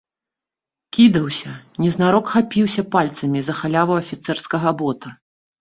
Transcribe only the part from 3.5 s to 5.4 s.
за халяву афіцэрскага бота.